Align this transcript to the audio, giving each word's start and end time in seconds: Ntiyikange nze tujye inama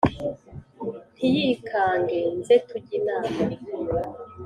Ntiyikange 1.17 2.19
nze 2.37 2.55
tujye 2.67 2.93
inama 2.99 3.31